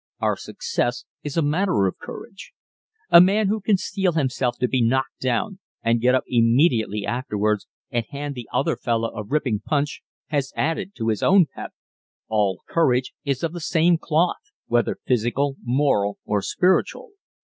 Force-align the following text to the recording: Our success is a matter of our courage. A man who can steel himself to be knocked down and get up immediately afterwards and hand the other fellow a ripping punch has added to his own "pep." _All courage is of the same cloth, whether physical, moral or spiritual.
Our 0.19 0.35
success 0.35 1.05
is 1.21 1.37
a 1.37 1.43
matter 1.43 1.85
of 1.85 1.93
our 1.99 2.05
courage. 2.07 2.53
A 3.11 3.21
man 3.21 3.49
who 3.49 3.61
can 3.61 3.77
steel 3.77 4.13
himself 4.13 4.57
to 4.57 4.67
be 4.67 4.81
knocked 4.81 5.19
down 5.19 5.59
and 5.83 6.01
get 6.01 6.15
up 6.15 6.23
immediately 6.25 7.05
afterwards 7.05 7.67
and 7.91 8.03
hand 8.09 8.33
the 8.33 8.49
other 8.51 8.75
fellow 8.75 9.11
a 9.13 9.23
ripping 9.23 9.59
punch 9.59 10.01
has 10.29 10.53
added 10.55 10.95
to 10.95 11.09
his 11.09 11.21
own 11.21 11.45
"pep." 11.53 11.73
_All 12.31 12.55
courage 12.67 13.13
is 13.25 13.43
of 13.43 13.53
the 13.53 13.61
same 13.61 13.99
cloth, 13.99 14.37
whether 14.65 14.97
physical, 15.05 15.57
moral 15.61 16.17
or 16.25 16.41
spiritual. 16.41 17.11